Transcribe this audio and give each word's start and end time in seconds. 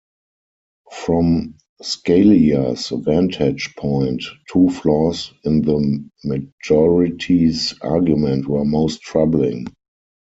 From 0.91 1.57
Scalia's 1.83 2.89
vantage 2.89 3.75
point, 3.75 4.23
two 4.51 4.69
flaws 4.71 5.31
in 5.43 5.61
the 5.61 6.09
majority's 6.23 7.75
argument 7.83 8.47
were 8.47 8.65
most 8.65 9.03
troubling. 9.03 9.67